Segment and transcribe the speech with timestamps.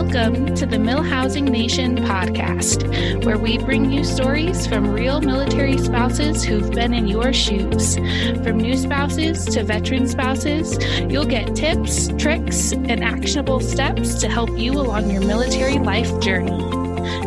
[0.00, 6.42] Welcome to the MilHousing Nation podcast, where we bring you stories from real military spouses
[6.42, 7.96] who've been in your shoes.
[8.42, 14.48] From new spouses to veteran spouses, you'll get tips, tricks, and actionable steps to help
[14.58, 16.58] you along your military life journey.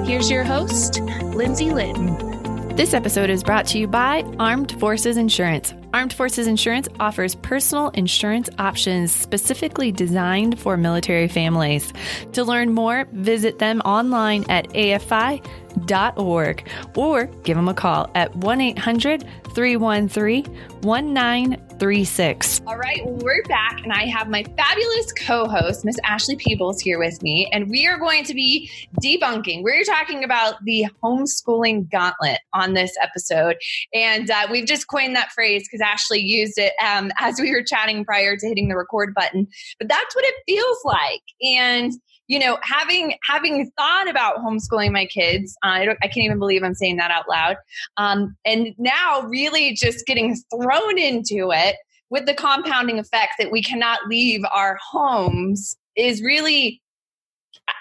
[0.07, 2.32] Here's your host, Lindsay Litton.
[2.75, 5.75] This episode is brought to you by Armed Forces Insurance.
[5.93, 11.93] Armed Forces Insurance offers personal insurance options specifically designed for military families.
[12.31, 18.59] To learn more, visit them online at afi.org or give them a call at 1
[18.59, 22.61] 800 313 1936.
[22.65, 26.97] All right, we're back, and I have my fabulous co host, Miss Ashley Peebles, here
[26.97, 29.63] with me, and we are going to be debunking.
[29.63, 33.57] We're talking about the homeschooling gauntlet on this episode,
[33.93, 37.63] and uh, we've just coined that phrase because Ashley used it um, as we were
[37.63, 39.45] chatting prior to hitting the record button.
[39.77, 41.91] But that's what it feels like, and
[42.27, 46.63] you know, having having thought about homeschooling my kids, uh, I, I, can't even believe
[46.63, 47.57] I'm saying that out loud.
[47.97, 51.75] Um, and now, really, just getting thrown into it
[52.09, 56.81] with the compounding effect that we cannot leave our homes is really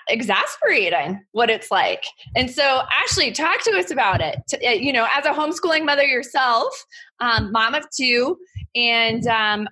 [0.09, 2.05] exasperating what it's like.
[2.35, 4.41] And so, Ashley, talk to us about it.
[4.65, 6.85] Uh, you know, as a homeschooling mother yourself,
[7.21, 8.39] um, mom of two,
[8.75, 9.69] and um,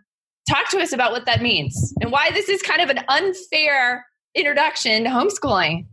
[0.49, 4.05] talk to us about what that means and why this is kind of an unfair
[4.35, 5.87] introduction to homeschooling?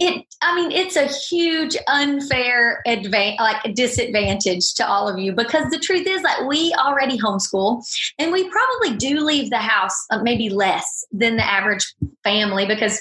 [0.00, 5.70] It, I mean, it's a huge unfair advantage, like disadvantage to all of you because
[5.70, 7.84] the truth is that we already homeschool
[8.18, 13.00] and we probably do leave the house uh, maybe less than the average family because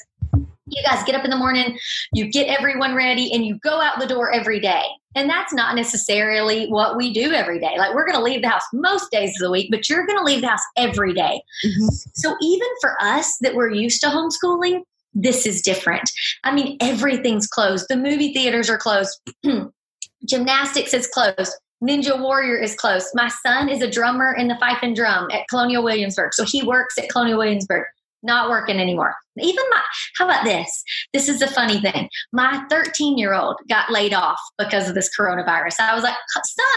[0.71, 1.77] you guys get up in the morning,
[2.13, 4.83] you get everyone ready, and you go out the door every day.
[5.15, 7.75] And that's not necessarily what we do every day.
[7.77, 10.17] Like we're going to leave the house most days of the week, but you're going
[10.17, 11.41] to leave the house every day.
[11.65, 11.87] Mm-hmm.
[12.13, 14.83] So even for us that we're used to homeschooling,
[15.13, 16.09] this is different.
[16.45, 17.87] I mean, everything's closed.
[17.89, 19.19] The movie theaters are closed.
[20.25, 21.53] Gymnastics is closed.
[21.83, 23.07] Ninja Warrior is closed.
[23.13, 26.33] My son is a drummer in the fife and drum at Colonial Williamsburg.
[26.33, 27.85] So he works at Colonial Williamsburg
[28.23, 29.15] not working anymore.
[29.39, 29.81] Even my,
[30.17, 30.83] how about this?
[31.13, 32.09] This is a funny thing.
[32.33, 35.79] My 13 year old got laid off because of this coronavirus.
[35.79, 36.15] I was like,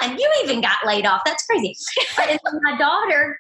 [0.01, 1.23] son, you even got laid off.
[1.25, 1.75] That's crazy.
[2.19, 3.39] and my daughter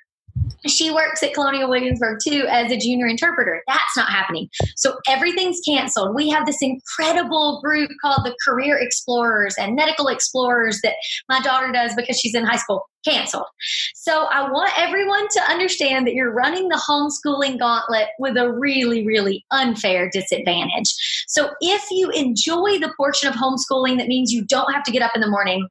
[0.66, 3.62] she works at Colonial Williamsburg too as a junior interpreter.
[3.66, 4.48] That's not happening.
[4.76, 6.14] So everything's canceled.
[6.14, 10.94] We have this incredible group called the Career Explorers and Medical Explorers that
[11.28, 12.88] my daughter does because she's in high school.
[13.04, 13.44] Canceled.
[13.94, 19.06] So I want everyone to understand that you're running the homeschooling gauntlet with a really,
[19.06, 20.94] really unfair disadvantage.
[21.28, 25.02] So if you enjoy the portion of homeschooling that means you don't have to get
[25.02, 25.69] up in the morning,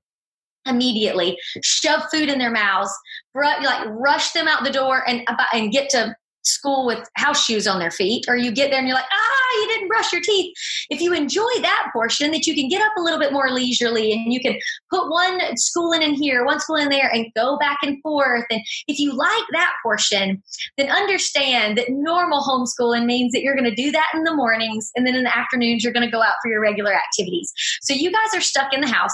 [0.65, 2.93] immediately, shove food in their mouths,
[3.35, 7.79] like rush them out the door and and get to school with house shoes on
[7.79, 10.53] their feet or you get there and you're like ah you didn't brush your teeth.
[10.89, 14.11] If you enjoy that portion that you can get up a little bit more leisurely
[14.11, 14.57] and you can
[14.89, 18.45] put one school in in here one school in there and go back and forth.
[18.49, 20.43] And if you like that portion
[20.77, 24.91] then understand that normal homeschooling means that you're going to do that in the mornings
[24.95, 27.53] and then in the afternoons you're going to go out for your regular activities.
[27.81, 29.13] So you guys are stuck in the house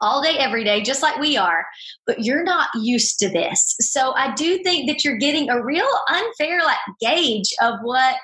[0.00, 1.64] all day, every day, just like we are,
[2.06, 3.74] but you're not used to this.
[3.80, 8.16] So I do think that you're getting a real unfair like gauge of what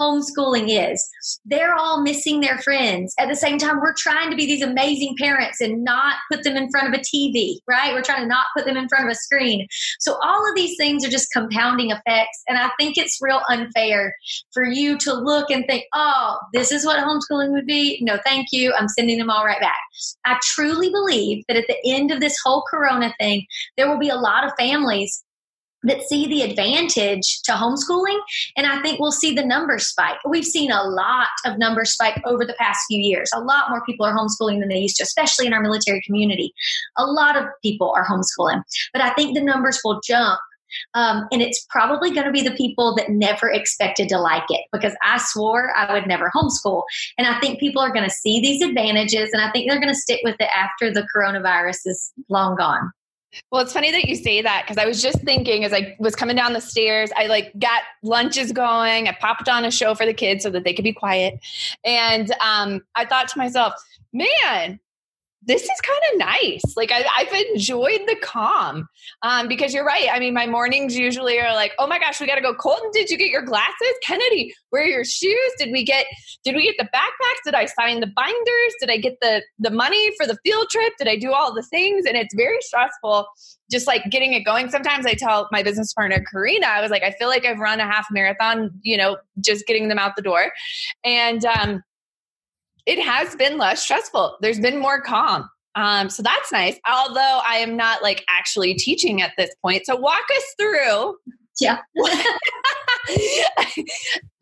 [0.00, 1.08] homeschooling is.
[1.44, 3.14] They're all missing their friends.
[3.18, 6.56] At the same time, we're trying to be these amazing parents and not put them
[6.56, 7.92] in front of a TV, right?
[7.92, 9.66] We're trying to not put them in front of a screen.
[10.00, 12.42] So all of these things are just compounding effects.
[12.48, 14.14] And I think it's real unfair
[14.52, 17.98] for you to look and think, oh, this is what homeschooling would be.
[18.02, 18.72] No, thank you.
[18.74, 19.76] I'm sending them all right back.
[20.24, 23.46] I truly believe that at the end of this whole corona thing,
[23.76, 25.22] there will be a lot of families
[25.84, 28.18] that see the advantage to homeschooling
[28.56, 32.20] and i think we'll see the numbers spike we've seen a lot of numbers spike
[32.24, 35.02] over the past few years a lot more people are homeschooling than they used to
[35.02, 36.52] especially in our military community
[36.96, 40.40] a lot of people are homeschooling but i think the numbers will jump
[40.94, 44.62] um, and it's probably going to be the people that never expected to like it
[44.72, 46.82] because I swore I would never homeschool.
[47.18, 49.92] And I think people are going to see these advantages and I think they're going
[49.92, 52.90] to stick with it after the coronavirus is long gone.
[53.50, 56.14] Well, it's funny that you say that because I was just thinking as I was
[56.14, 59.08] coming down the stairs, I like got lunches going.
[59.08, 61.38] I popped on a show for the kids so that they could be quiet.
[61.84, 63.74] And um, I thought to myself,
[64.12, 64.80] man,
[65.46, 66.62] this is kind of nice.
[66.76, 68.88] Like I, have enjoyed the calm
[69.22, 70.08] um, because you're right.
[70.10, 72.54] I mean, my mornings usually are like, oh my gosh, we got to go.
[72.54, 73.94] Colton, did you get your glasses?
[74.02, 75.52] Kennedy, where are your shoes?
[75.58, 76.06] Did we get?
[76.44, 77.44] Did we get the backpacks?
[77.44, 78.74] Did I sign the binders?
[78.80, 80.92] Did I get the the money for the field trip?
[80.98, 82.06] Did I do all the things?
[82.06, 83.26] And it's very stressful.
[83.70, 84.70] Just like getting it going.
[84.70, 87.80] Sometimes I tell my business partner Karina, I was like, I feel like I've run
[87.80, 88.70] a half marathon.
[88.82, 90.52] You know, just getting them out the door,
[91.04, 91.82] and um,
[92.86, 94.36] it has been less stressful.
[94.40, 95.48] There's been more calm.
[95.74, 96.78] Um, so that's nice.
[96.88, 99.86] Although I am not like actually teaching at this point.
[99.86, 101.16] So walk us through.
[101.60, 101.78] Yeah.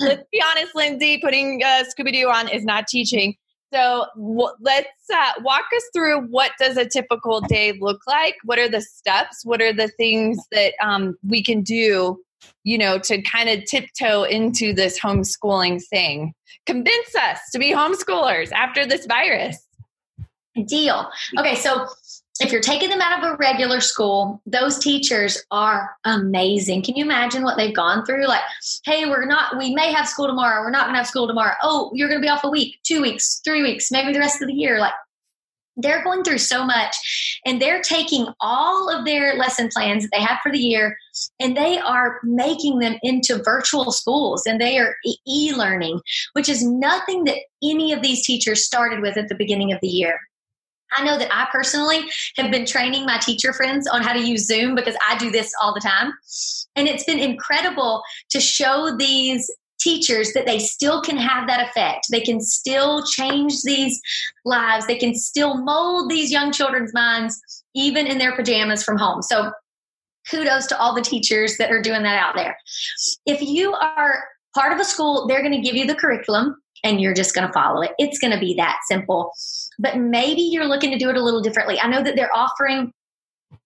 [0.00, 3.35] let's be honest, Lindsay, putting uh, Scooby Doo on is not teaching.
[3.73, 8.37] So w- let's uh, walk us through what does a typical day look like?
[8.45, 9.45] What are the steps?
[9.45, 12.19] What are the things that um, we can do
[12.65, 16.35] you know, to kind of tiptoe into this homeschooling thing.
[16.67, 19.59] Convince us to be homeschoolers after this virus.
[20.67, 21.11] Deal.
[21.39, 21.89] Okay, so
[22.41, 26.83] if you're taking them out of a regular school, those teachers are amazing.
[26.83, 28.27] Can you imagine what they've gone through?
[28.27, 28.43] Like,
[28.85, 30.62] hey, we're not, we may have school tomorrow.
[30.62, 31.55] We're not going to have school tomorrow.
[31.62, 34.43] Oh, you're going to be off a week, two weeks, three weeks, maybe the rest
[34.43, 34.79] of the year.
[34.79, 34.95] Like,
[35.77, 40.23] they're going through so much and they're taking all of their lesson plans that they
[40.23, 40.97] have for the year
[41.41, 44.97] and they are making them into virtual schools and they are
[45.27, 46.01] e-learning
[46.35, 49.89] which is nothing that any of these teachers started with at the beginning of the
[49.89, 50.19] year
[50.97, 52.01] I know that I personally
[52.37, 55.53] have been training my teacher friends on how to use Zoom because I do this
[55.63, 56.13] all the time.
[56.77, 59.51] And it's been incredible to show these
[59.82, 62.06] teachers that they still can have that effect.
[62.11, 64.00] They can still change these
[64.44, 64.87] lives.
[64.87, 67.40] They can still mold these young children's minds,
[67.75, 69.23] even in their pajamas from home.
[69.23, 69.52] So,
[70.31, 72.56] kudos to all the teachers that are doing that out there.
[73.26, 74.23] If you are
[74.55, 77.46] part of a school, they're going to give you the curriculum and you're just going
[77.46, 77.93] to follow it.
[77.99, 79.32] It's going to be that simple.
[79.78, 81.81] But maybe you're looking to do it a little differently.
[81.81, 82.93] I know that they're offering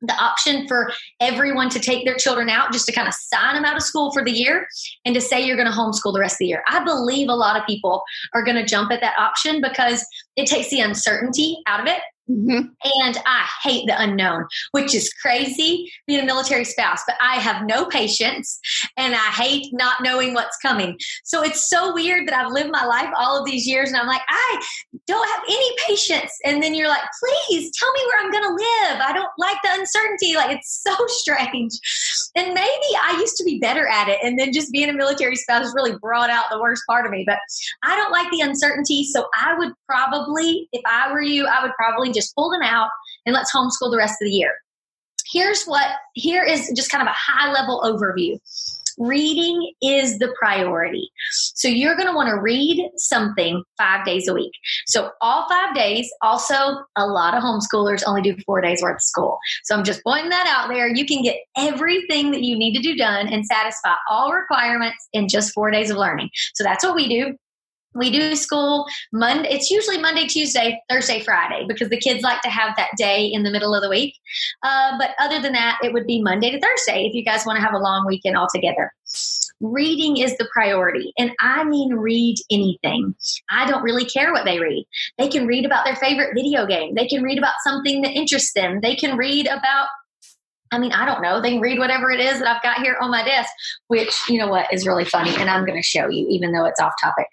[0.03, 0.91] the option for
[1.21, 4.13] everyone to take their children out just to kind of sign them out of school
[4.13, 4.67] for the year
[5.05, 6.63] and to say you're going to homeschool the rest of the year.
[6.69, 8.03] I believe a lot of people
[8.35, 10.05] are going to jump at that option because
[10.37, 12.01] it takes the uncertainty out of it.
[12.29, 12.67] Mm-hmm.
[13.05, 17.67] And I hate the unknown, which is crazy being a military spouse, but I have
[17.67, 18.59] no patience
[18.97, 20.99] and I hate not knowing what's coming.
[21.23, 24.09] So it's so weird that I've lived my life all of these years and I'm
[24.09, 24.61] like, I
[25.07, 26.33] don't have any patience.
[26.45, 29.01] And then you're like, please tell me where I'm going to live.
[29.01, 30.35] I don't like the uncertainty.
[30.35, 31.79] Like it's so strange.
[32.35, 34.19] And maybe I used to be better at it.
[34.23, 37.25] And then just being a military spouse really brought out the worst part of me.
[37.27, 37.39] But
[37.85, 39.05] I don't like the uncertainty.
[39.05, 42.91] So I would probably, if I were you, I would probably just pull them out
[43.25, 44.55] and let's homeschool the rest of the year.
[45.33, 48.39] Here's what, here is just kind of a high level overview.
[48.99, 51.11] Reading is the priority.
[51.31, 54.53] So you're going to want to read something five days a week.
[54.87, 56.55] So all five days, also
[56.97, 59.39] a lot of homeschoolers only do four days worth of school.
[59.65, 60.89] So I'm just pointing that out there.
[60.89, 65.29] You can get everything that you need to do done and satisfy all requirements in
[65.29, 66.31] just four days of learning.
[66.55, 67.37] So that's what we do
[67.97, 72.49] we do school monday it's usually monday tuesday thursday friday because the kids like to
[72.49, 74.15] have that day in the middle of the week.
[74.63, 77.57] Uh, but other than that it would be monday to thursday if you guys want
[77.57, 78.93] to have a long weekend all together.
[79.61, 83.15] Reading is the priority and i mean read anything.
[83.51, 84.87] I don't really care what they read.
[85.19, 86.95] They can read about their favorite video game.
[86.95, 88.81] They can read about something that interests them.
[88.83, 89.89] They can read about
[90.73, 91.41] I mean, I don't know.
[91.41, 93.51] They can read whatever it is that I've got here on my desk,
[93.89, 95.35] which, you know what, is really funny.
[95.37, 97.27] And I'm going to show you, even though it's off topic.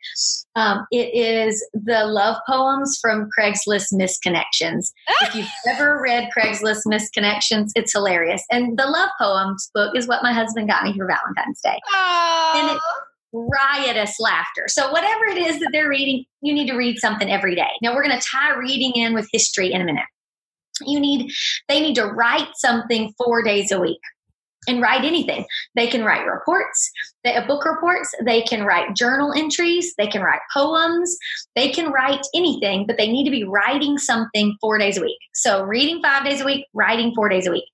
[0.56, 4.94] Um, it is the love poems from Craigslist Missed Connections.
[5.22, 8.44] if you've ever read Craigslist Missed Connections, it's hilarious.
[8.52, 11.80] And the love poems book is what my husband got me for Valentine's Day.
[11.94, 12.56] Aww.
[12.56, 12.86] And it's
[13.34, 14.66] riotous laughter.
[14.68, 17.70] So, whatever it is that they're reading, you need to read something every day.
[17.82, 20.06] Now, we're going to tie reading in with history in a minute
[20.82, 21.32] you need
[21.68, 24.00] they need to write something four days a week
[24.68, 25.46] and write anything.
[25.76, 26.92] They can write reports
[27.24, 31.18] they, have book reports they can write journal entries they can write poems
[31.56, 35.20] they can write anything but they need to be writing something four days a week.
[35.34, 37.66] So reading five days a week writing four days a week.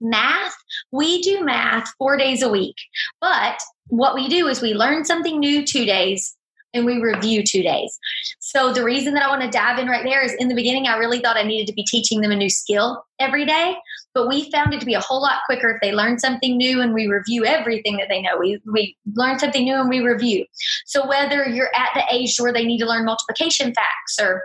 [0.00, 0.54] Math
[0.92, 2.76] we do math four days a week
[3.20, 6.36] but what we do is we learn something new two days
[6.74, 7.98] and we review two days.
[8.38, 10.86] So the reason that I want to dive in right there is in the beginning,
[10.86, 13.76] I really thought I needed to be teaching them a new skill every day,
[14.14, 16.80] but we found it to be a whole lot quicker if they learn something new
[16.80, 18.38] and we review everything that they know.
[18.38, 20.46] We, we learn something new and we review.
[20.86, 24.42] So whether you're at the age where they need to learn multiplication facts or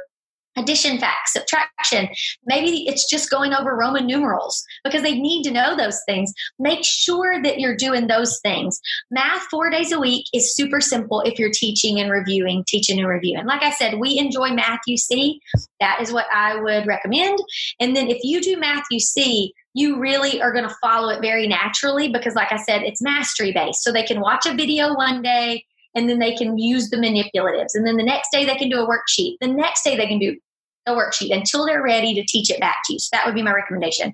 [0.58, 2.08] addition facts, subtraction.
[2.46, 6.34] Maybe it's just going over Roman numerals because they need to know those things.
[6.60, 8.80] Make sure that you're doing those things.
[9.12, 13.08] Math four days a week is super simple if you're teaching and reviewing, teaching and
[13.08, 13.46] reviewing.
[13.46, 15.40] Like I said, we enjoy Math-U-See.
[15.80, 17.40] That is what I would recommend.
[17.80, 22.08] And then if you do Math-U-See, you really are going to follow it very naturally
[22.08, 23.84] because, like I said, it's mastery based.
[23.84, 27.74] So they can watch a video one day and then they can use the manipulatives.
[27.74, 29.36] And then the next day they can do a worksheet.
[29.42, 30.38] The next day they can do
[30.86, 33.00] a worksheet until they're ready to teach it back to you.
[33.00, 34.14] So that would be my recommendation.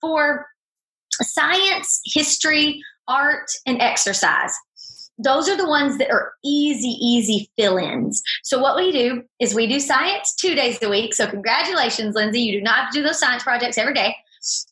[0.00, 0.46] For
[1.12, 4.52] science, history, art, and exercise,
[5.18, 8.22] those are the ones that are easy, easy fill ins.
[8.42, 11.14] So, what we do is we do science two days a week.
[11.14, 12.40] So, congratulations, Lindsay.
[12.40, 14.16] You do not do those science projects every day.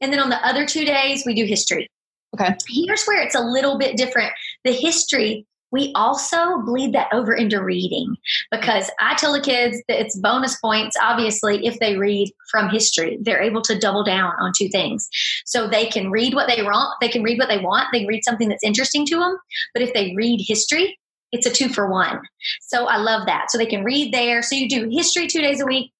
[0.00, 1.88] And then on the other two days, we do history.
[2.34, 2.54] Okay.
[2.68, 4.32] Here's where it's a little bit different.
[4.64, 8.16] The history, we also bleed that over into reading
[8.50, 13.18] because I tell the kids that it's bonus points, obviously, if they read from history.
[13.20, 15.08] They're able to double down on two things.
[15.44, 18.08] So they can read what they want, they can read what they want, they can
[18.08, 19.38] read something that's interesting to them.
[19.74, 20.98] But if they read history,
[21.32, 22.20] it's a two for one.
[22.62, 23.50] So I love that.
[23.50, 24.42] So they can read there.
[24.42, 25.92] So you do history two days a week,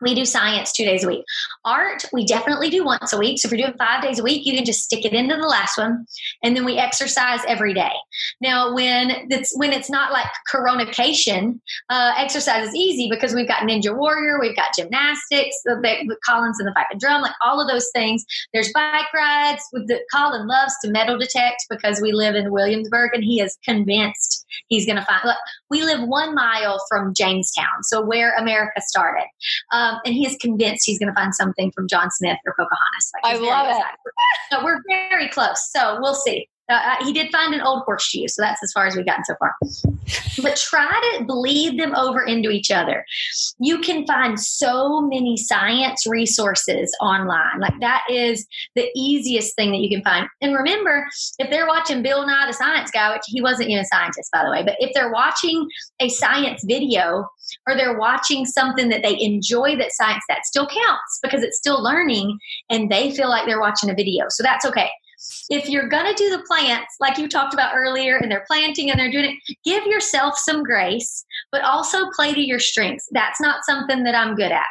[0.00, 1.24] we do science two days a week.
[1.64, 3.38] Art, we definitely do once a week.
[3.38, 5.46] So if you're doing five days a week, you can just stick it into the
[5.46, 6.06] last one.
[6.42, 7.92] And then we exercise every day.
[8.40, 11.60] Now, when it's when it's not like coronation,
[11.90, 16.58] uh, exercise is easy because we've got Ninja Warrior, we've got gymnastics, the, the Collins
[16.58, 18.24] and the pipe and drum, like all of those things.
[18.52, 19.62] There's bike rides.
[19.72, 23.56] With the Colin loves to metal detect because we live in Williamsburg, and he is
[23.64, 25.20] convinced he's going to find.
[25.24, 25.36] Look,
[25.70, 29.26] we live one mile from Jamestown, so where America started.
[29.72, 32.54] Um, um, and he is convinced he's going to find something from John Smith or
[32.58, 33.12] Pocahontas.
[33.22, 33.84] Like I love it.
[34.50, 35.70] So we're very close.
[35.70, 36.48] So we'll see.
[36.70, 39.24] Uh, uh, he did find an old horseshoe, so that's as far as we've gotten
[39.24, 39.54] so far.
[40.42, 43.04] But try to bleed them over into each other.
[43.58, 47.60] You can find so many science resources online.
[47.60, 50.26] Like that is the easiest thing that you can find.
[50.40, 51.06] And remember,
[51.38, 54.44] if they're watching Bill Nye the Science Guy, which he wasn't even a scientist, by
[54.44, 55.68] the way, but if they're watching
[56.00, 57.26] a science video
[57.66, 61.82] or they're watching something that they enjoy that science, that still counts because it's still
[61.82, 62.38] learning
[62.70, 64.26] and they feel like they're watching a video.
[64.30, 64.90] So that's okay
[65.50, 68.90] if you're going to do the plants like you talked about earlier and they're planting
[68.90, 73.40] and they're doing it give yourself some grace but also play to your strengths that's
[73.40, 74.66] not something that i'm good at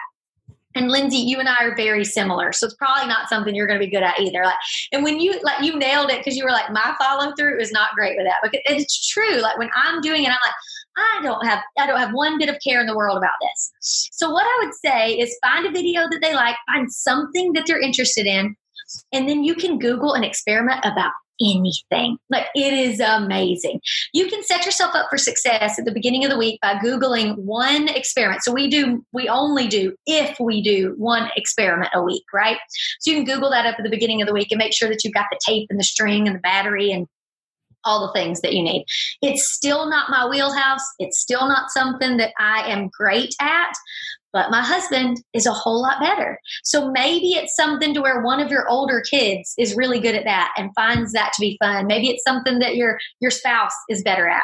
[0.75, 3.79] and Lindsay, you and I are very similar, so it's probably not something you're going
[3.79, 4.43] to be good at either.
[4.43, 4.57] Like,
[4.91, 7.71] and when you like, you nailed it because you were like, my follow through is
[7.71, 8.37] not great with that.
[8.41, 9.39] Because it's true.
[9.39, 10.55] Like when I'm doing it, I'm like,
[10.97, 14.09] I don't have, I don't have one bit of care in the world about this.
[14.13, 17.65] So what I would say is find a video that they like, find something that
[17.67, 18.55] they're interested in,
[19.11, 21.11] and then you can Google an experiment about
[21.41, 22.17] anything.
[22.29, 23.81] Like it is amazing.
[24.13, 27.37] You can set yourself up for success at the beginning of the week by Googling
[27.37, 28.43] one experiment.
[28.43, 32.57] So we do, we only do, if we do one experiment a week, right?
[32.99, 34.89] So you can Google that up at the beginning of the week and make sure
[34.89, 37.07] that you've got the tape and the string and the battery and
[37.85, 38.85] all the things that you need.
[39.21, 40.85] It's still not my wheelhouse.
[40.99, 43.73] It's still not something that I am great at,
[44.33, 46.39] but my husband is a whole lot better.
[46.63, 50.25] So maybe it's something to where one of your older kids is really good at
[50.25, 51.87] that and finds that to be fun.
[51.87, 54.43] Maybe it's something that your your spouse is better at.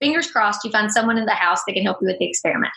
[0.00, 2.72] Fingers crossed, you find someone in the house that can help you with the experiment.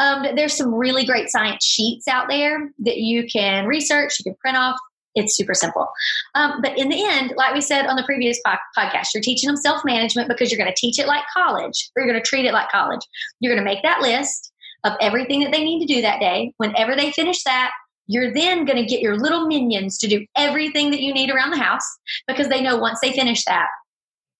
[0.00, 4.36] Um, there's some really great science sheets out there that you can research, you can
[4.36, 4.78] print off.
[5.16, 5.88] It's super simple.
[6.36, 9.48] Um, but in the end, like we said on the previous po- podcast, you're teaching
[9.48, 12.28] them self management because you're going to teach it like college, or you're going to
[12.28, 13.00] treat it like college.
[13.40, 14.52] You're going to make that list
[14.84, 16.52] of everything that they need to do that day.
[16.56, 17.70] Whenever they finish that,
[18.06, 21.50] you're then going to get your little minions to do everything that you need around
[21.50, 21.86] the house
[22.26, 23.68] because they know once they finish that,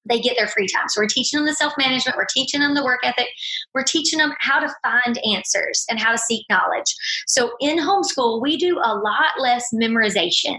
[0.09, 0.89] they get their free time.
[0.89, 3.29] So we're teaching them the self management, we're teaching them the work ethic,
[3.75, 6.95] we're teaching them how to find answers and how to seek knowledge.
[7.27, 10.59] So in homeschool, we do a lot less memorization.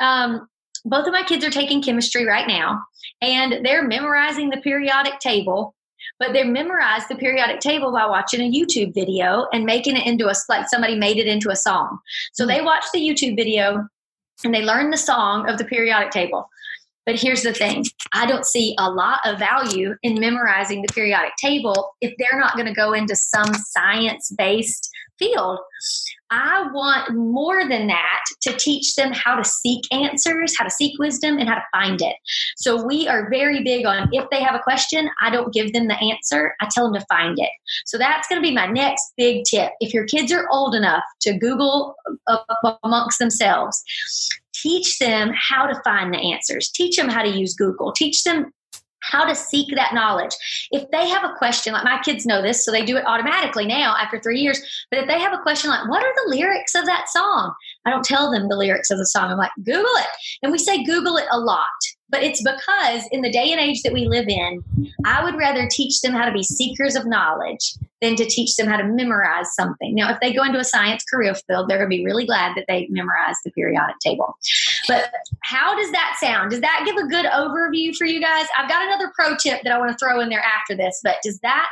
[0.00, 0.48] Um,
[0.84, 2.80] both of my kids are taking chemistry right now,
[3.20, 5.74] and they're memorizing the periodic table
[6.18, 10.28] but they memorized the periodic table by watching a YouTube video and making it into
[10.28, 11.98] a like somebody made it into a song.
[12.32, 12.50] So mm-hmm.
[12.50, 13.86] they watch the YouTube video
[14.44, 16.48] and they learn the song of the periodic table.
[17.06, 21.32] But here's the thing I don't see a lot of value in memorizing the periodic
[21.40, 25.58] table if they're not going to go into some science based field.
[26.30, 30.98] I want more than that to teach them how to seek answers, how to seek
[30.98, 32.16] wisdom, and how to find it.
[32.56, 35.88] So we are very big on if they have a question, I don't give them
[35.88, 37.50] the answer, I tell them to find it.
[37.86, 39.72] So that's going to be my next big tip.
[39.80, 41.94] If your kids are old enough to Google
[42.84, 43.82] amongst themselves,
[44.54, 48.52] teach them how to find the answers, teach them how to use Google, teach them
[49.00, 50.34] how to seek that knowledge.
[50.70, 53.66] If they have a question, like my kids know this, so they do it automatically
[53.66, 54.60] now after three years.
[54.90, 57.54] But if they have a question like, what are the lyrics of that song?
[57.84, 59.30] I don't tell them the lyrics of the song.
[59.30, 60.08] I'm like, Google it.
[60.42, 61.66] And we say Google it a lot.
[62.10, 64.62] But it's because in the day and age that we live in,
[65.04, 68.66] I would rather teach them how to be seekers of knowledge than to teach them
[68.66, 69.94] how to memorize something.
[69.94, 72.56] Now, if they go into a science career field, they're going to be really glad
[72.56, 74.38] that they memorized the periodic table.
[74.88, 75.10] But
[75.42, 76.50] how does that sound?
[76.50, 78.46] Does that give a good overview for you guys?
[78.56, 81.16] I've got another pro tip that I want to throw in there after this, but
[81.22, 81.68] does that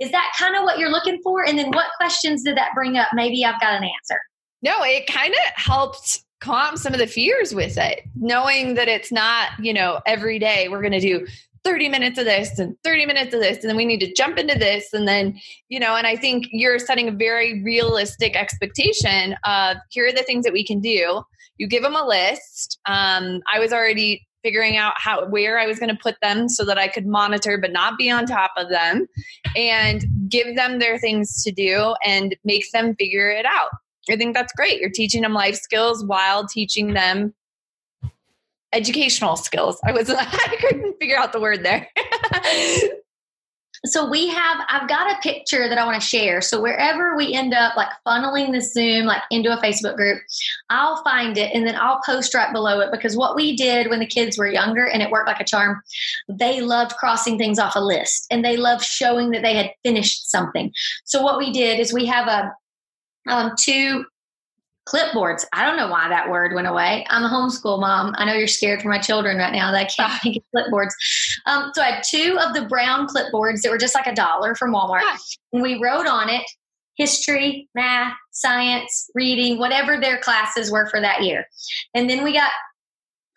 [0.00, 1.44] is that kind of what you're looking for?
[1.44, 3.08] And then what questions did that bring up?
[3.12, 4.20] Maybe I've got an answer.
[4.62, 9.12] No, it kind of helped calm some of the fears with it, knowing that it's
[9.12, 11.26] not, you know, every day we're going to do
[11.64, 14.38] 30 minutes of this and 30 minutes of this and then we need to jump
[14.38, 15.40] into this and then
[15.70, 20.22] you know and i think you're setting a very realistic expectation of here are the
[20.24, 21.22] things that we can do
[21.58, 25.78] you give them a list um, i was already figuring out how where i was
[25.78, 28.68] going to put them so that i could monitor but not be on top of
[28.68, 29.06] them
[29.56, 33.70] and give them their things to do and make them figure it out
[34.10, 34.80] I think that's great.
[34.80, 37.34] You're teaching them life skills while teaching them
[38.72, 39.80] educational skills.
[39.84, 41.88] I was I couldn't figure out the word there.
[43.84, 46.40] so we have I've got a picture that I want to share.
[46.40, 50.22] So wherever we end up like funneling the Zoom like into a Facebook group,
[50.70, 54.00] I'll find it and then I'll post right below it because what we did when
[54.00, 55.82] the kids were younger and it worked like a charm,
[56.28, 60.30] they loved crossing things off a list and they loved showing that they had finished
[60.30, 60.72] something.
[61.04, 62.52] So what we did is we have a
[63.26, 64.04] um, two
[64.86, 65.44] clipboards.
[65.52, 67.06] I don't know why that word went away.
[67.08, 68.14] I'm a homeschool mom.
[68.18, 70.92] I know you're scared for my children right now that I can't think of clipboards.
[71.46, 74.54] Um, so I had two of the brown clipboards that were just like a dollar
[74.54, 75.02] from Walmart.
[75.52, 76.42] And we wrote on it
[76.96, 81.46] history, math, science, reading, whatever their classes were for that year.
[81.94, 82.52] And then we got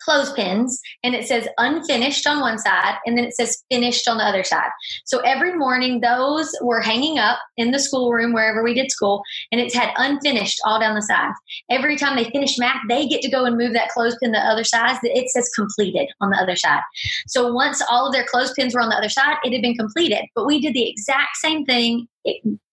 [0.08, 4.24] clothespins and it says unfinished on one side and then it says finished on the
[4.24, 4.70] other side.
[5.04, 9.22] So every morning those were hanging up in the schoolroom wherever we did school
[9.52, 11.34] and it's had unfinished all down the sides.
[11.70, 14.64] Every time they finish math, they get to go and move that clothespin the other
[14.64, 14.96] side.
[15.02, 16.80] It says completed on the other side.
[17.26, 20.24] So once all of their clothespins were on the other side, it had been completed.
[20.34, 22.08] But we did the exact same thing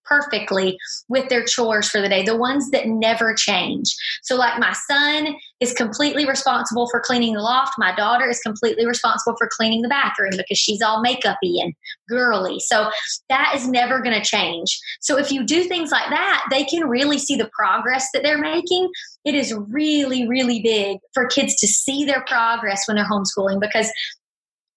[0.06, 3.94] perfectly with their chores for the day, the ones that never change.
[4.22, 7.74] So, like my son is completely responsible for cleaning the loft.
[7.78, 11.74] My daughter is completely responsible for cleaning the bathroom because she's all makeupy and
[12.08, 12.58] girly.
[12.60, 12.90] So,
[13.28, 14.78] that is never going to change.
[15.00, 18.38] So, if you do things like that, they can really see the progress that they're
[18.38, 18.88] making.
[19.24, 23.90] It is really, really big for kids to see their progress when they're homeschooling because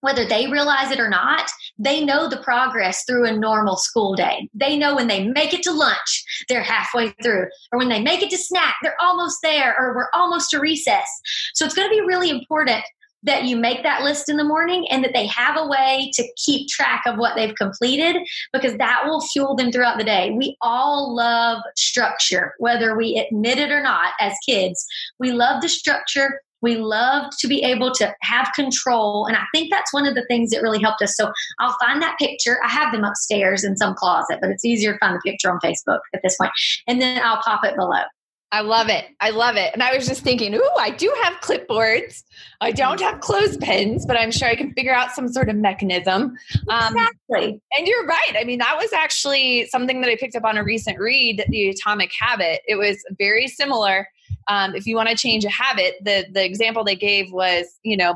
[0.02, 4.50] whether they realize it or not, they know the progress through a normal school day.
[4.54, 8.22] They know when they make it to lunch, they're halfway through, or when they make
[8.22, 11.08] it to snack, they're almost there, or we're almost to recess.
[11.54, 12.84] So it's going to be really important
[13.24, 16.24] that you make that list in the morning and that they have a way to
[16.38, 18.16] keep track of what they've completed
[18.54, 20.32] because that will fuel them throughout the day.
[20.32, 24.86] We all love structure, whether we admit it or not as kids.
[25.20, 29.26] We love the structure we love to be able to have control.
[29.26, 31.16] And I think that's one of the things that really helped us.
[31.16, 32.60] So I'll find that picture.
[32.64, 35.60] I have them upstairs in some closet, but it's easier to find the picture on
[35.64, 36.52] Facebook at this point.
[36.88, 38.04] And then I'll pop it below.
[38.52, 39.06] I love it.
[39.20, 39.72] I love it.
[39.74, 42.24] And I was just thinking, ooh, I do have clipboards.
[42.62, 46.36] I don't have clothespins, but I'm sure I can figure out some sort of mechanism.
[46.68, 47.62] Um, exactly.
[47.78, 48.34] And you're right.
[48.36, 51.70] I mean, that was actually something that I picked up on a recent read, The
[51.70, 52.62] Atomic Habit.
[52.68, 54.08] It was very similar
[54.50, 57.96] um, if you want to change a habit, the the example they gave was, you
[57.96, 58.16] know,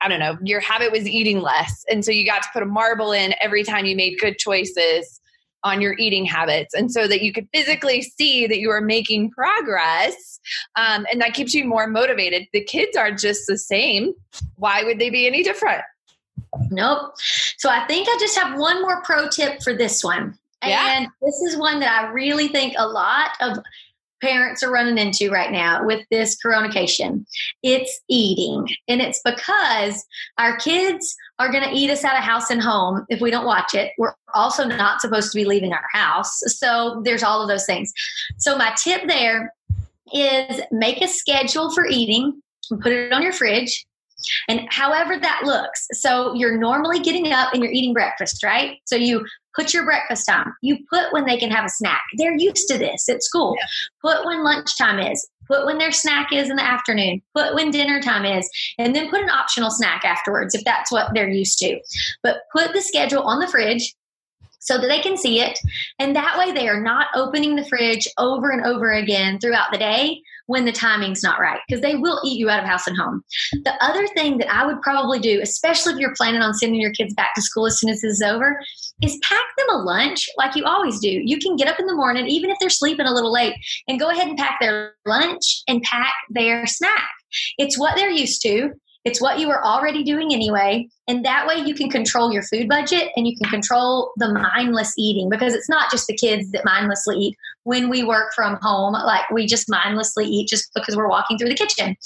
[0.00, 2.66] I don't know, your habit was eating less, and so you got to put a
[2.66, 5.20] marble in every time you made good choices
[5.66, 9.30] on your eating habits, and so that you could physically see that you are making
[9.32, 10.38] progress,
[10.76, 12.46] um, and that keeps you more motivated.
[12.52, 14.14] The kids are just the same.
[14.54, 15.82] Why would they be any different?
[16.70, 17.14] Nope.
[17.58, 20.38] So I think I just have one more pro tip for this one.
[20.64, 20.96] Yeah.
[20.96, 23.58] And this is one that I really think a lot of
[24.22, 27.26] parents are running into right now with this coronation.
[27.62, 28.66] It's eating.
[28.88, 30.04] And it's because
[30.38, 33.44] our kids are going to eat us out of house and home if we don't
[33.44, 33.92] watch it.
[33.98, 36.40] We're also not supposed to be leaving our house.
[36.46, 37.92] So there's all of those things.
[38.38, 39.52] So my tip there
[40.14, 43.86] is make a schedule for eating and put it on your fridge.
[44.48, 45.88] And however that looks.
[45.92, 48.78] So you're normally getting up and you're eating breakfast, right?
[48.86, 50.52] So you Put your breakfast time.
[50.60, 52.02] You put when they can have a snack.
[52.18, 53.56] They're used to this at school.
[53.58, 53.66] Yeah.
[54.02, 55.26] Put when lunchtime is.
[55.46, 57.22] Put when their snack is in the afternoon.
[57.34, 58.48] Put when dinner time is.
[58.78, 61.80] And then put an optional snack afterwards if that's what they're used to.
[62.22, 63.94] But put the schedule on the fridge
[64.58, 65.58] so that they can see it.
[65.98, 69.78] And that way they are not opening the fridge over and over again throughout the
[69.78, 72.96] day when the timing's not right because they will eat you out of house and
[72.96, 73.22] home.
[73.64, 76.92] The other thing that I would probably do, especially if you're planning on sending your
[76.92, 78.60] kids back to school as soon as this is over,
[79.02, 81.08] is pack them a lunch like you always do.
[81.08, 83.54] You can get up in the morning, even if they're sleeping a little late,
[83.88, 87.10] and go ahead and pack their lunch and pack their snack.
[87.58, 88.70] It's what they're used to.
[89.06, 90.88] It's what you were already doing anyway.
[91.06, 94.92] And that way you can control your food budget and you can control the mindless
[94.98, 97.36] eating because it's not just the kids that mindlessly eat.
[97.62, 101.50] When we work from home, like we just mindlessly eat just because we're walking through
[101.50, 101.96] the kitchen.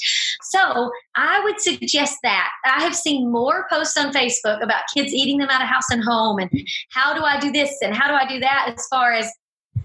[0.43, 2.51] So I would suggest that.
[2.67, 6.05] I have seen more posts on Facebook about kids eating them out of house and
[6.05, 6.51] home and
[6.91, 9.27] how do I do this and how do I do that as far as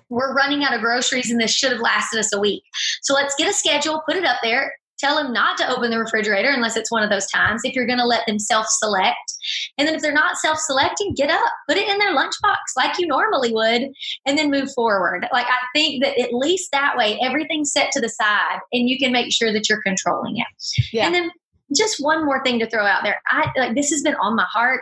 [0.09, 2.63] we're running out of groceries and this should have lasted us a week.
[3.03, 4.73] So let's get a schedule, put it up there,
[5.05, 7.85] Tell them not to open the refrigerator unless it's one of those times if you're
[7.85, 9.33] going to let them self select.
[9.77, 12.97] And then if they're not self selecting, get up, put it in their lunchbox like
[12.97, 13.91] you normally would,
[14.25, 15.27] and then move forward.
[15.31, 18.97] Like I think that at least that way, everything's set to the side and you
[18.97, 20.47] can make sure that you're controlling it.
[20.91, 21.05] Yeah.
[21.05, 21.29] And then
[21.77, 23.21] just one more thing to throw out there.
[23.27, 24.81] I like this has been on my heart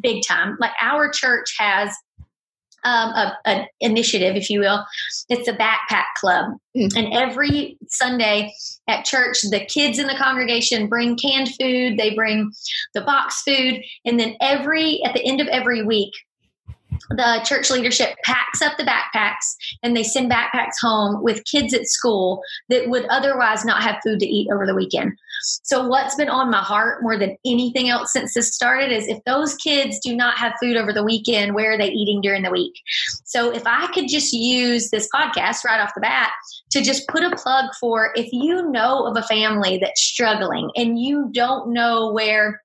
[0.00, 0.56] big time.
[0.60, 1.94] Like our church has
[2.84, 4.84] um, a, an initiative, if you will.
[5.28, 6.52] It's a backpack club.
[6.76, 6.96] Mm.
[6.96, 8.52] And every Sunday
[8.88, 12.52] at church, the kids in the congregation bring canned food, they bring
[12.94, 13.82] the box food.
[14.04, 16.12] And then every, at the end of every week,
[17.10, 21.86] the church leadership packs up the backpacks and they send backpacks home with kids at
[21.86, 25.12] school that would otherwise not have food to eat over the weekend.
[25.64, 29.18] So, what's been on my heart more than anything else since this started is if
[29.24, 32.50] those kids do not have food over the weekend, where are they eating during the
[32.50, 32.74] week?
[33.24, 36.30] So, if I could just use this podcast right off the bat
[36.70, 40.98] to just put a plug for if you know of a family that's struggling and
[40.98, 42.62] you don't know where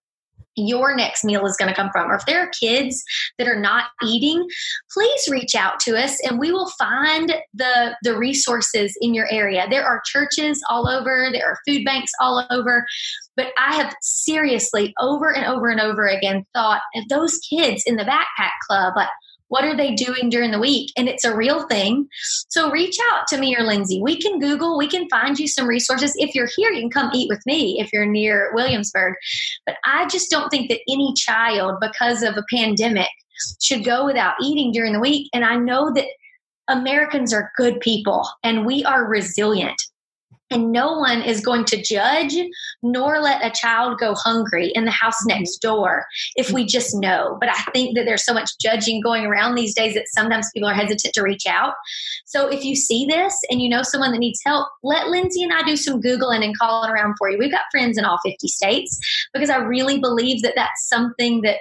[0.58, 2.12] your next meal is going to come from.
[2.12, 3.04] Or if there are kids
[3.38, 4.46] that are not eating,
[4.92, 9.68] please reach out to us and we will find the the resources in your area.
[9.70, 12.86] There are churches all over, there are food banks all over.
[13.36, 17.96] But I have seriously over and over and over again thought of those kids in
[17.96, 19.10] the backpack club, like
[19.50, 20.92] what are they doing during the week?
[20.98, 22.08] And it's a real thing.
[22.50, 24.02] So reach out to me or Lindsay.
[24.02, 26.14] We can Google, we can find you some resources.
[26.18, 29.16] If you're here, you can come eat with me if you're near Williamsburg.
[29.66, 33.10] But I just don't think that any child, because of a pandemic,
[33.62, 35.30] should go without eating during the week.
[35.34, 36.08] And I know that
[36.68, 39.82] Americans are good people and we are resilient.
[40.50, 42.36] And no one is going to judge
[42.82, 45.40] nor let a child go hungry in the house mm-hmm.
[45.40, 46.06] next door
[46.36, 47.38] if we just know.
[47.40, 50.70] But I think that there's so much judging going around these days that sometimes people
[50.70, 51.74] are hesitant to reach out.
[52.26, 55.54] So if you see this and you know someone that needs help, let Lindsay and
[55.54, 57.38] I do some Googling and calling around for you.
[57.38, 59.00] We've got friends in all 50 states
[59.34, 61.58] because I really believe that that's something that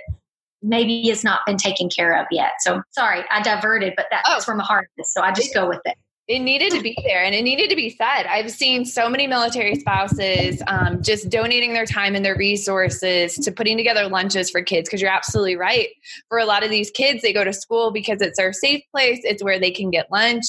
[0.62, 2.52] maybe has not been taken care of yet.
[2.60, 4.42] So sorry, I diverted, but that's oh.
[4.46, 5.12] where my heart is.
[5.12, 5.96] So I just go with it
[6.28, 8.24] it needed to be there and it needed to be said.
[8.26, 13.52] I've seen so many military spouses um, just donating their time and their resources to
[13.52, 15.88] putting together lunches for kids because you're absolutely right.
[16.28, 19.20] For a lot of these kids, they go to school because it's their safe place,
[19.22, 20.46] it's where they can get lunch.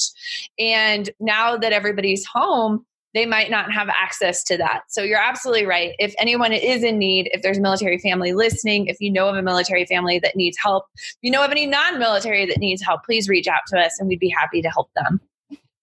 [0.58, 4.82] And now that everybody's home, they might not have access to that.
[4.88, 5.94] So you're absolutely right.
[6.00, 9.36] If anyone is in need, if there's a military family listening, if you know of
[9.36, 12.82] a military family that needs help, if you know of any non military that needs
[12.82, 15.20] help, please reach out to us and we'd be happy to help them.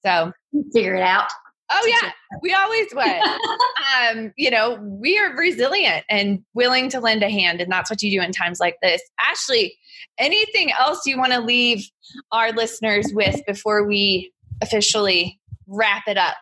[0.05, 0.31] So
[0.73, 1.29] figure it out.
[1.71, 2.11] Oh yeah,
[2.43, 3.05] we always would.
[4.17, 8.03] um, you know, we are resilient and willing to lend a hand, and that's what
[8.03, 9.01] you do in times like this.
[9.19, 9.75] Ashley,
[10.19, 11.89] anything else you want to leave
[12.31, 16.35] our listeners with before we officially wrap it up?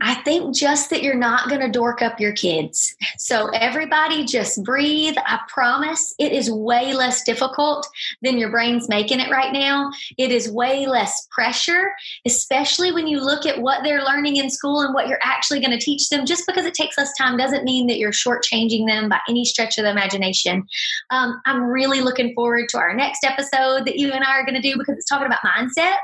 [0.00, 2.94] I think just that you're not going to dork up your kids.
[3.18, 5.16] So, everybody just breathe.
[5.26, 7.86] I promise it is way less difficult
[8.22, 9.90] than your brain's making it right now.
[10.16, 11.92] It is way less pressure,
[12.26, 15.76] especially when you look at what they're learning in school and what you're actually going
[15.76, 16.26] to teach them.
[16.26, 19.78] Just because it takes less time doesn't mean that you're shortchanging them by any stretch
[19.78, 20.66] of the imagination.
[21.10, 24.60] Um, I'm really looking forward to our next episode that you and I are going
[24.60, 25.96] to do because it's talking about mindset.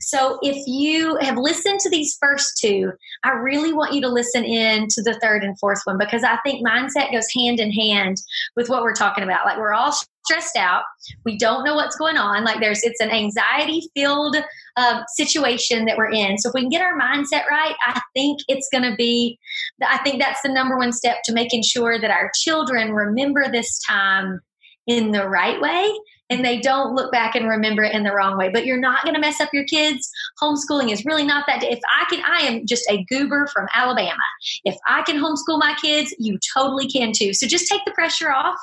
[0.00, 2.92] So if you have listened to these first two,
[3.24, 6.38] I really want you to listen in to the third and fourth one because I
[6.44, 8.16] think mindset goes hand in hand
[8.56, 9.46] with what we're talking about.
[9.46, 9.92] Like we're all
[10.24, 10.82] stressed out.
[11.24, 12.44] We don't know what's going on.
[12.44, 14.36] Like there's, it's an anxiety filled
[14.76, 16.38] uh, situation that we're in.
[16.38, 19.38] So if we can get our mindset right, I think it's going to be,
[19.82, 23.80] I think that's the number one step to making sure that our children remember this
[23.88, 24.40] time
[24.86, 25.90] in the right way
[26.30, 28.50] and they don't look back and remember it in the wrong way.
[28.52, 30.10] But you're not going to mess up your kids.
[30.42, 31.62] Homeschooling is really not that.
[31.62, 34.22] If I can, I am just a goober from Alabama.
[34.64, 37.32] If I can homeschool my kids, you totally can too.
[37.32, 38.58] So just take the pressure off,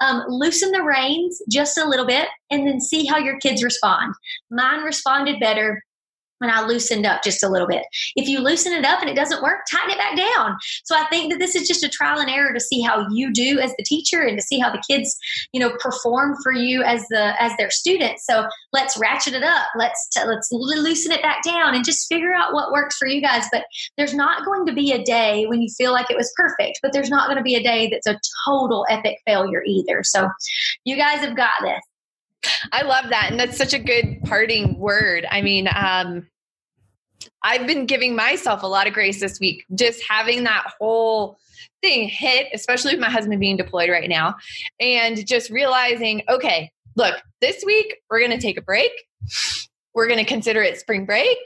[0.00, 4.14] um, loosen the reins just a little bit, and then see how your kids respond.
[4.50, 5.82] Mine responded better
[6.38, 7.84] when I loosened up just a little bit.
[8.16, 10.56] If you loosen it up and it doesn't work, tighten it back down.
[10.84, 13.32] So I think that this is just a trial and error to see how you
[13.32, 15.16] do as the teacher and to see how the kids,
[15.52, 18.24] you know, perform for you as the as their students.
[18.26, 19.66] So let's ratchet it up.
[19.76, 23.20] Let's t- let's loosen it back down and just figure out what works for you
[23.20, 23.44] guys.
[23.52, 23.64] But
[23.96, 26.92] there's not going to be a day when you feel like it was perfect, but
[26.92, 30.02] there's not going to be a day that's a total epic failure either.
[30.04, 30.28] So
[30.84, 31.80] you guys have got this.
[32.72, 33.28] I love that.
[33.30, 35.26] And that's such a good parting word.
[35.30, 36.26] I mean, um,
[37.42, 41.38] I've been giving myself a lot of grace this week, just having that whole
[41.82, 44.36] thing hit, especially with my husband being deployed right now,
[44.80, 48.92] and just realizing, okay, look, this week we're going to take a break.
[49.94, 51.38] We're going to consider it spring break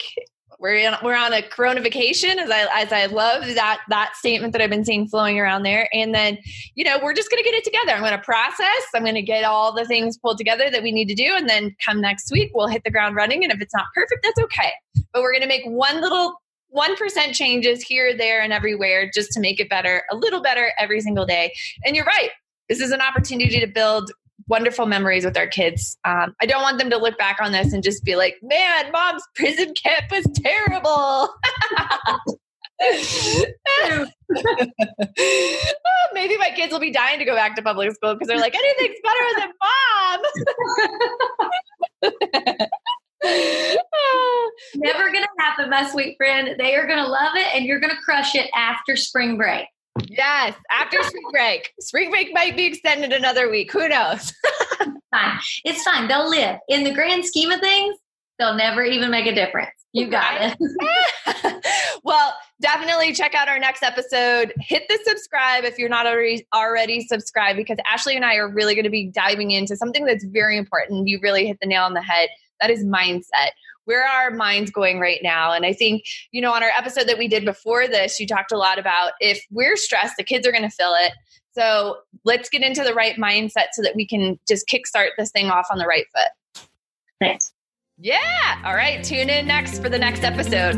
[0.63, 4.53] we're in, we're on a corona vacation as I as I love that that statement
[4.53, 5.89] that I've been seeing flowing around there.
[5.93, 6.39] And then
[6.77, 7.93] you know we're just going to get it together.
[7.93, 8.67] I'm going to process.
[8.95, 11.35] I'm going to get all the things pulled together that we need to do.
[11.37, 13.43] And then come next week we'll hit the ground running.
[13.43, 14.71] And if it's not perfect that's okay.
[15.13, 16.41] But we're going to make one little
[16.75, 21.01] 1% changes here there and everywhere just to make it better a little better every
[21.03, 21.53] single day.
[21.85, 22.31] And you're right.
[22.69, 24.11] This is an opportunity to build
[24.53, 25.97] wonderful memories with our kids.
[26.05, 28.93] Um, I don't want them to look back on this and just be like, man,
[28.93, 31.35] mom's prison camp was terrible.
[35.19, 38.39] oh, maybe my kids will be dying to go back to public school because they're
[38.39, 40.21] like, anything's better than mom.
[44.75, 46.57] Never gonna happen, my sweet friend.
[46.59, 49.65] They are gonna love it and you're gonna crush it after spring break.
[50.09, 51.73] Yes, after spring break.
[51.81, 53.73] Spring break might be extended another week.
[53.73, 54.33] Who knows?
[55.11, 55.39] fine.
[55.65, 56.09] It's fine.
[56.09, 56.59] They'll live.
[56.69, 57.97] In the grand scheme of things,
[58.39, 59.71] they'll never even make a difference.
[59.93, 61.67] You got it.
[62.05, 64.55] well, definitely check out our next episode.
[64.59, 68.75] Hit the subscribe if you're not already already subscribed because Ashley and I are really
[68.75, 71.09] going to be diving into something that's very important.
[71.09, 72.31] You really hit the nail on the head.
[72.61, 73.51] That is mindset
[73.85, 75.53] where are our minds going right now?
[75.53, 78.53] And I think, you know, on our episode that we did before this, you talked
[78.53, 81.13] a lot about if we're stressed, the kids are going to feel it.
[81.53, 85.51] So let's get into the right mindset so that we can just kickstart this thing
[85.51, 86.67] off on the right foot.
[87.21, 87.53] Thanks.
[87.99, 88.63] Yeah.
[88.65, 89.05] All right.
[89.05, 90.77] Tune in next for the next episode.